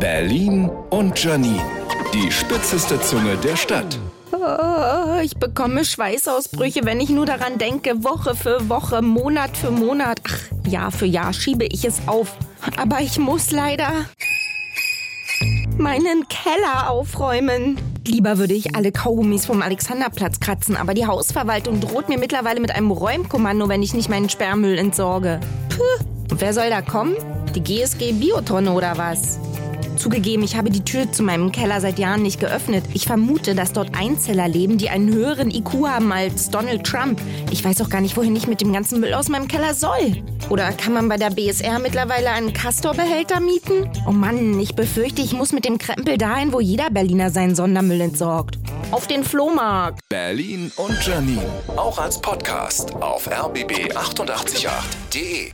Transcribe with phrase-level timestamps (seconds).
[0.00, 1.60] Berlin und Janine.
[2.14, 3.98] Die spitzeste Zunge der Stadt.
[4.32, 8.02] Oh, ich bekomme Schweißausbrüche, wenn ich nur daran denke.
[8.02, 10.18] Woche für Woche, Monat für Monat.
[10.26, 12.34] Ach, Jahr für Jahr schiebe ich es auf.
[12.78, 14.06] Aber ich muss leider
[15.76, 17.78] meinen Keller aufräumen.
[18.06, 22.74] Lieber würde ich alle Kaugummis vom Alexanderplatz kratzen, aber die Hausverwaltung droht mir mittlerweile mit
[22.74, 25.40] einem Räumkommando, wenn ich nicht meinen Sperrmüll entsorge.
[25.68, 26.04] Puh.
[26.30, 27.16] Und wer soll da kommen?
[27.54, 29.38] Die GSG Biotonne oder was?
[30.00, 32.82] Zugegeben, ich habe die Tür zu meinem Keller seit Jahren nicht geöffnet.
[32.94, 37.20] Ich vermute, dass dort Einzeller leben, die einen höheren IQ haben als Donald Trump.
[37.50, 40.22] Ich weiß auch gar nicht, wohin ich mit dem ganzen Müll aus meinem Keller soll.
[40.48, 43.90] Oder kann man bei der BSR mittlerweile einen Castor-Behälter mieten?
[44.08, 48.00] Oh Mann, ich befürchte, ich muss mit dem Krempel dahin, wo jeder Berliner seinen Sondermüll
[48.00, 48.58] entsorgt.
[48.92, 50.00] Auf den Flohmarkt.
[50.08, 51.44] Berlin und Janine.
[51.76, 55.52] Auch als Podcast auf rbb888.de.